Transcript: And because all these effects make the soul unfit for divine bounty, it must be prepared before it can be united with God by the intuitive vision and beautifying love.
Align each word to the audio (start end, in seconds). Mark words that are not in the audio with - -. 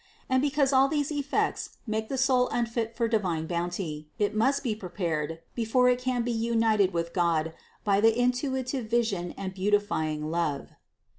And 0.27 0.41
because 0.41 0.73
all 0.73 0.87
these 0.87 1.11
effects 1.11 1.77
make 1.85 2.09
the 2.09 2.17
soul 2.17 2.47
unfit 2.49 2.95
for 2.97 3.07
divine 3.07 3.45
bounty, 3.45 4.09
it 4.17 4.33
must 4.33 4.63
be 4.63 4.73
prepared 4.73 5.41
before 5.53 5.89
it 5.89 5.99
can 6.01 6.23
be 6.23 6.31
united 6.31 6.91
with 6.91 7.13
God 7.13 7.53
by 7.83 8.01
the 8.01 8.19
intuitive 8.19 8.87
vision 8.89 9.31
and 9.37 9.53
beautifying 9.53 10.31
love. 10.31 10.69